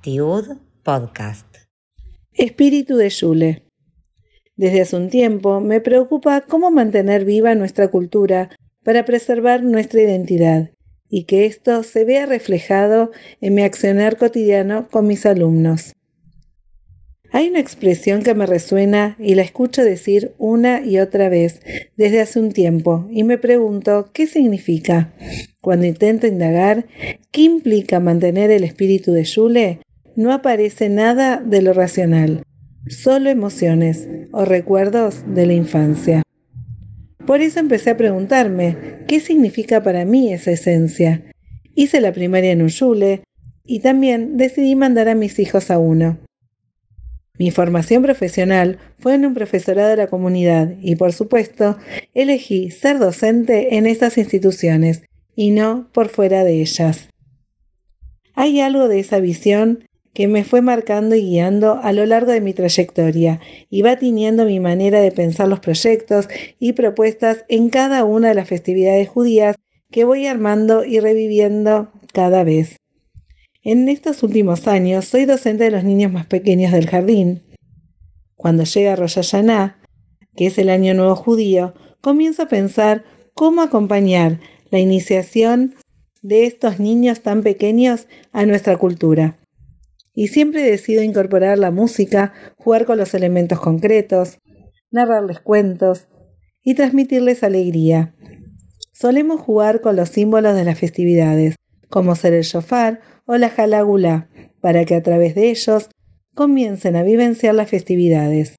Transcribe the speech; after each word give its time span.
Tiud 0.00 0.56
Podcast. 0.82 1.46
Espíritu 2.32 2.96
de 2.96 3.10
Yule. 3.10 3.64
Desde 4.56 4.82
hace 4.82 4.96
un 4.96 5.08
tiempo 5.10 5.60
me 5.60 5.80
preocupa 5.80 6.40
cómo 6.42 6.70
mantener 6.70 7.24
viva 7.24 7.54
nuestra 7.54 7.88
cultura 7.88 8.50
para 8.84 9.04
preservar 9.04 9.62
nuestra 9.62 10.02
identidad 10.02 10.70
y 11.08 11.24
que 11.24 11.46
esto 11.46 11.82
se 11.82 12.04
vea 12.04 12.26
reflejado 12.26 13.10
en 13.40 13.54
mi 13.54 13.62
accionar 13.62 14.16
cotidiano 14.16 14.88
con 14.88 15.06
mis 15.06 15.26
alumnos. 15.26 15.92
Hay 17.32 17.48
una 17.48 17.60
expresión 17.60 18.22
que 18.22 18.34
me 18.34 18.44
resuena 18.44 19.16
y 19.20 19.36
la 19.36 19.42
escucho 19.42 19.84
decir 19.84 20.34
una 20.38 20.84
y 20.84 20.98
otra 20.98 21.28
vez 21.28 21.60
desde 21.96 22.20
hace 22.20 22.40
un 22.40 22.50
tiempo 22.50 23.06
y 23.10 23.22
me 23.22 23.38
pregunto 23.38 24.10
qué 24.12 24.26
significa. 24.26 25.12
Cuando 25.60 25.86
intento 25.86 26.26
indagar 26.26 26.86
qué 27.30 27.42
implica 27.42 28.00
mantener 28.00 28.50
el 28.50 28.64
espíritu 28.64 29.12
de 29.12 29.22
Yule, 29.22 29.80
no 30.16 30.32
aparece 30.32 30.88
nada 30.88 31.36
de 31.36 31.62
lo 31.62 31.72
racional, 31.72 32.42
solo 32.88 33.30
emociones 33.30 34.08
o 34.32 34.44
recuerdos 34.44 35.22
de 35.32 35.46
la 35.46 35.54
infancia. 35.54 36.22
Por 37.26 37.42
eso 37.42 37.60
empecé 37.60 37.90
a 37.90 37.96
preguntarme 37.96 39.04
qué 39.06 39.20
significa 39.20 39.84
para 39.84 40.04
mí 40.04 40.32
esa 40.32 40.50
esencia. 40.50 41.22
Hice 41.76 42.00
la 42.00 42.12
primaria 42.12 42.50
en 42.50 42.62
un 42.62 42.68
Yule 42.68 43.22
y 43.64 43.80
también 43.80 44.36
decidí 44.36 44.74
mandar 44.74 45.08
a 45.08 45.14
mis 45.14 45.38
hijos 45.38 45.70
a 45.70 45.78
uno. 45.78 46.18
Mi 47.40 47.50
formación 47.50 48.02
profesional 48.02 48.76
fue 48.98 49.14
en 49.14 49.24
un 49.24 49.32
profesorado 49.32 49.88
de 49.88 49.96
la 49.96 50.08
comunidad 50.08 50.74
y, 50.82 50.96
por 50.96 51.14
supuesto, 51.14 51.78
elegí 52.12 52.70
ser 52.70 52.98
docente 52.98 53.76
en 53.76 53.86
estas 53.86 54.18
instituciones 54.18 55.04
y 55.34 55.50
no 55.50 55.88
por 55.94 56.10
fuera 56.10 56.44
de 56.44 56.60
ellas. 56.60 57.08
Hay 58.34 58.60
algo 58.60 58.88
de 58.88 59.00
esa 59.00 59.20
visión 59.20 59.88
que 60.12 60.28
me 60.28 60.44
fue 60.44 60.60
marcando 60.60 61.14
y 61.14 61.22
guiando 61.22 61.80
a 61.82 61.94
lo 61.94 62.04
largo 62.04 62.30
de 62.30 62.42
mi 62.42 62.52
trayectoria 62.52 63.40
y 63.70 63.80
va 63.80 63.96
tiñendo 63.96 64.44
mi 64.44 64.60
manera 64.60 65.00
de 65.00 65.10
pensar 65.10 65.48
los 65.48 65.60
proyectos 65.60 66.28
y 66.58 66.74
propuestas 66.74 67.46
en 67.48 67.70
cada 67.70 68.04
una 68.04 68.28
de 68.28 68.34
las 68.34 68.50
festividades 68.50 69.08
judías 69.08 69.56
que 69.90 70.04
voy 70.04 70.26
armando 70.26 70.84
y 70.84 71.00
reviviendo 71.00 71.90
cada 72.12 72.44
vez. 72.44 72.79
En 73.62 73.90
estos 73.90 74.22
últimos 74.22 74.66
años 74.66 75.04
soy 75.04 75.26
docente 75.26 75.64
de 75.64 75.70
los 75.70 75.84
niños 75.84 76.10
más 76.10 76.24
pequeños 76.24 76.72
del 76.72 76.88
jardín. 76.88 77.42
Cuando 78.34 78.64
llega 78.64 78.96
Rosh 78.96 79.16
Hashanah, 79.16 79.82
que 80.34 80.46
es 80.46 80.56
el 80.56 80.70
año 80.70 80.94
nuevo 80.94 81.14
judío, 81.14 81.74
comienzo 82.00 82.44
a 82.44 82.48
pensar 82.48 83.04
cómo 83.34 83.60
acompañar 83.60 84.40
la 84.70 84.78
iniciación 84.78 85.74
de 86.22 86.46
estos 86.46 86.80
niños 86.80 87.20
tan 87.20 87.42
pequeños 87.42 88.06
a 88.32 88.46
nuestra 88.46 88.78
cultura. 88.78 89.38
Y 90.14 90.28
siempre 90.28 90.62
decido 90.62 91.02
incorporar 91.02 91.58
la 91.58 91.70
música, 91.70 92.32
jugar 92.56 92.86
con 92.86 92.96
los 92.96 93.12
elementos 93.12 93.60
concretos, 93.60 94.38
narrarles 94.90 95.40
cuentos 95.40 96.08
y 96.64 96.76
transmitirles 96.76 97.42
alegría. 97.42 98.14
Solemos 98.94 99.38
jugar 99.38 99.82
con 99.82 99.96
los 99.96 100.08
símbolos 100.08 100.54
de 100.54 100.64
las 100.64 100.78
festividades, 100.78 101.56
como 101.90 102.16
ser 102.16 102.32
el 102.32 102.44
shofar 102.44 103.00
o 103.26 103.36
la 103.36 103.50
jalagula, 103.50 104.28
para 104.60 104.84
que 104.84 104.94
a 104.94 105.02
través 105.02 105.34
de 105.34 105.50
ellos 105.50 105.90
comiencen 106.34 106.96
a 106.96 107.02
vivenciar 107.02 107.54
las 107.54 107.68
festividades. 107.68 108.56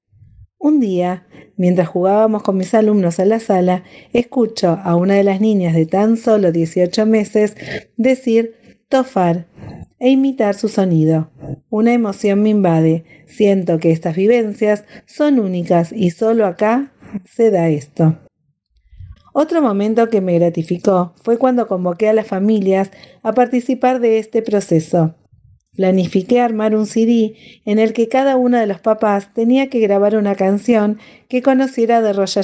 Un 0.59 0.79
día, 0.79 1.25
mientras 1.57 1.87
jugábamos 1.87 2.43
con 2.43 2.57
mis 2.57 2.73
alumnos 2.75 3.17
en 3.17 3.29
la 3.29 3.39
sala, 3.39 3.83
escucho 4.13 4.79
a 4.83 4.95
una 4.95 5.15
de 5.15 5.23
las 5.23 5.41
niñas 5.41 5.73
de 5.73 5.87
tan 5.87 6.17
solo 6.17 6.51
18 6.51 7.05
meses 7.07 7.55
decir 7.97 8.55
tofar 8.87 9.47
e 9.97 10.09
imitar 10.09 10.53
su 10.53 10.67
sonido. 10.67 11.31
Una 11.69 11.93
emoción 11.93 12.43
me 12.43 12.49
invade. 12.49 13.05
Siento 13.25 13.79
que 13.79 13.91
estas 13.91 14.15
vivencias 14.15 14.83
son 15.05 15.39
únicas 15.39 15.91
y 15.91 16.11
solo 16.11 16.45
acá 16.45 16.91
se 17.25 17.49
da 17.49 17.69
esto. 17.69 18.17
Otro 19.33 19.61
momento 19.61 20.09
que 20.09 20.19
me 20.19 20.37
gratificó 20.37 21.13
fue 21.23 21.37
cuando 21.37 21.67
convoqué 21.67 22.09
a 22.09 22.13
las 22.13 22.27
familias 22.27 22.91
a 23.23 23.33
participar 23.33 24.01
de 24.01 24.19
este 24.19 24.41
proceso. 24.41 25.15
Planifiqué 25.73 26.41
armar 26.41 26.75
un 26.75 26.85
CD 26.85 27.35
en 27.63 27.79
el 27.79 27.93
que 27.93 28.09
cada 28.09 28.35
uno 28.35 28.57
de 28.57 28.67
los 28.67 28.81
papás 28.81 29.33
tenía 29.33 29.69
que 29.69 29.79
grabar 29.79 30.17
una 30.17 30.35
canción 30.35 30.99
que 31.29 31.41
conociera 31.41 32.01
de 32.01 32.11
Rosh. 32.11 32.37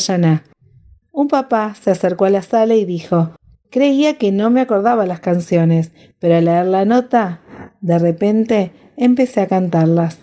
Un 1.11 1.27
papá 1.27 1.75
se 1.81 1.91
acercó 1.91 2.23
a 2.23 2.29
la 2.29 2.41
sala 2.41 2.75
y 2.75 2.85
dijo, 2.85 3.31
creía 3.69 4.17
que 4.17 4.31
no 4.31 4.49
me 4.49 4.61
acordaba 4.61 5.05
las 5.05 5.19
canciones, 5.19 5.91
pero 6.19 6.37
al 6.37 6.45
leer 6.45 6.67
la 6.67 6.85
nota, 6.85 7.41
de 7.81 7.99
repente 7.99 8.71
empecé 8.95 9.41
a 9.41 9.47
cantarlas. 9.47 10.21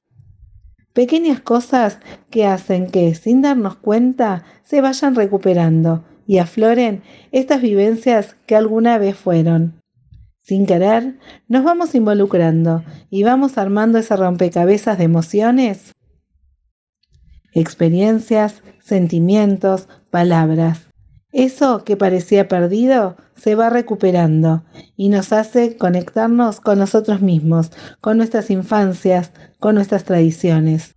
Pequeñas 0.95 1.41
cosas 1.41 1.99
que 2.31 2.47
hacen 2.47 2.91
que, 2.91 3.15
sin 3.15 3.43
darnos 3.43 3.77
cuenta, 3.77 4.45
se 4.63 4.81
vayan 4.81 5.15
recuperando 5.15 6.05
y 6.27 6.39
afloren 6.39 7.03
estas 7.33 7.61
vivencias 7.61 8.37
que 8.47 8.57
alguna 8.57 8.99
vez 8.99 9.17
fueron. 9.17 9.81
Sin 10.43 10.67
querer, 10.67 11.19
nos 11.49 11.65
vamos 11.65 11.95
involucrando 11.95 12.85
y 13.11 13.23
vamos 13.23 13.57
armando 13.57 13.99
ese 13.99 14.15
rompecabezas 14.17 14.99
de 14.99 15.05
emociones, 15.05 15.93
experiencias, 17.53 18.63
sentimientos, 18.81 19.89
palabras. 20.11 20.89
Eso 21.33 21.83
que 21.85 21.97
parecía 21.97 22.47
perdido 22.47 23.17
se 23.35 23.55
va 23.55 23.71
recuperando 23.71 24.65
y 24.97 25.09
nos 25.09 25.33
hace 25.33 25.77
conectarnos 25.77 26.61
con 26.61 26.79
nosotros 26.79 27.21
mismos, 27.23 27.73
con 28.01 28.19
nuestras 28.19 28.51
infancias, 28.51 29.33
con 29.59 29.75
nuestras 29.75 30.05
tradiciones 30.05 30.94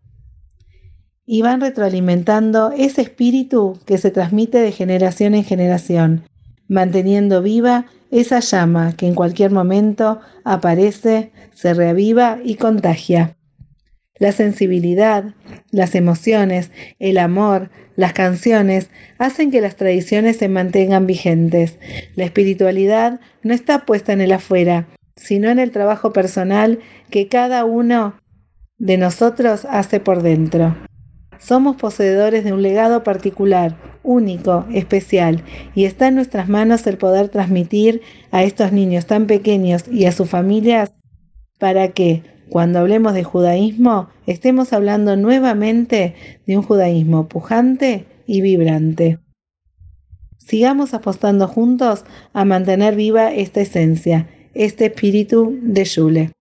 y 1.28 1.42
van 1.42 1.60
retroalimentando 1.60 2.72
ese 2.72 3.02
espíritu 3.02 3.78
que 3.86 3.98
se 3.98 4.10
transmite 4.10 4.60
de 4.60 4.72
generación 4.72 5.36
en 5.36 5.44
generación, 5.44 6.24
manteniendo 6.70 7.42
viva 7.42 7.86
esa 8.10 8.40
llama 8.40 8.96
que 8.96 9.08
en 9.08 9.14
cualquier 9.14 9.52
momento 9.52 10.22
aparece, 10.46 11.32
se 11.54 11.74
reaviva 11.74 12.40
y 12.44 12.56
contagia. 12.56 13.36
La 14.18 14.32
sensibilidad, 14.32 15.36
las 15.70 15.94
emociones, 15.96 16.72
el 16.98 17.18
amor, 17.18 17.70
las 17.98 18.14
canciones 18.14 18.90
hacen 19.18 19.52
que 19.52 19.60
las 19.60 19.76
tradiciones 19.76 20.38
se 20.38 20.48
mantengan 20.48 21.06
vigentes. 21.08 21.78
La 22.16 22.24
espiritualidad 22.24 23.20
no 23.44 23.54
está 23.54 23.86
puesta 23.86 24.14
en 24.14 24.22
el 24.22 24.32
afuera, 24.32 24.88
sino 25.18 25.50
en 25.50 25.60
el 25.60 25.72
trabajo 25.72 26.14
personal 26.14 26.80
que 27.10 27.28
cada 27.28 27.66
uno 27.66 28.16
de 28.78 28.98
nosotros 28.98 29.66
hace 29.70 30.00
por 30.00 30.24
dentro. 30.24 30.87
Somos 31.40 31.76
poseedores 31.76 32.44
de 32.44 32.54
un 32.54 32.62
legado 32.62 33.04
particular, 33.04 33.76
único, 34.04 34.66
especial, 34.74 35.44
y 35.76 35.86
está 35.86 36.08
en 36.08 36.16
nuestras 36.16 36.50
manos 36.50 36.86
el 36.88 36.98
poder 36.98 37.30
transmitir 37.30 38.02
a 38.32 38.44
estos 38.44 38.72
niños 38.72 39.06
tan 39.06 39.28
pequeños 39.28 39.86
y 39.88 40.06
a 40.06 40.12
sus 40.12 40.30
familias 40.30 40.94
para 41.60 41.90
que, 41.90 42.24
cuando 42.50 42.80
hablemos 42.80 43.14
de 43.14 43.24
judaísmo, 43.24 44.10
estemos 44.26 44.74
hablando 44.74 45.18
nuevamente 45.18 46.16
de 46.46 46.58
un 46.58 46.64
judaísmo 46.64 47.28
pujante 47.28 48.06
y 48.26 48.42
vibrante. 48.42 49.20
Sigamos 50.38 50.94
apostando 50.94 51.48
juntos 51.48 52.06
a 52.32 52.46
mantener 52.46 52.96
viva 52.96 53.34
esta 53.34 53.60
esencia, 53.60 54.30
este 54.54 54.86
espíritu 54.86 55.58
de 55.62 55.84
Yule. 55.84 56.32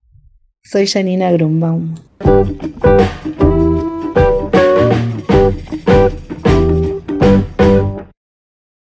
Soy 0.63 0.87
Janina 0.87 1.33
Grunbaum. 1.33 1.95